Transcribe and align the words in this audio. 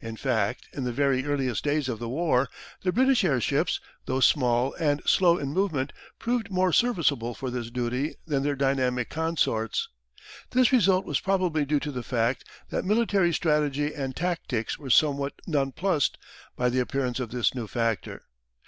In 0.00 0.14
fact 0.14 0.68
in 0.72 0.84
the 0.84 0.92
very 0.92 1.24
earliest 1.26 1.64
days 1.64 1.88
of 1.88 1.98
the 1.98 2.08
war, 2.08 2.48
the 2.84 2.92
British 2.92 3.24
airships, 3.24 3.80
though 4.06 4.20
small 4.20 4.72
and 4.74 5.02
slow 5.04 5.36
in 5.36 5.48
movement, 5.48 5.92
proved 6.20 6.48
more 6.48 6.72
serviceable 6.72 7.34
for 7.34 7.50
this 7.50 7.72
duty 7.72 8.14
than 8.24 8.44
their 8.44 8.54
dynamic 8.54 9.10
consorts. 9.10 9.88
This 10.52 10.70
result 10.70 11.04
was 11.04 11.18
probably 11.18 11.64
due 11.64 11.80
to 11.80 11.90
the 11.90 12.04
fact 12.04 12.44
that 12.70 12.84
military 12.84 13.32
strategy 13.32 13.92
and 13.92 14.14
tactics 14.14 14.78
were 14.78 14.90
somewhat 14.90 15.32
nonplussed 15.44 16.18
by 16.54 16.68
the 16.68 16.78
appearance 16.78 17.18
of 17.18 17.32
this 17.32 17.52
new 17.52 17.66
factor. 17.66 18.22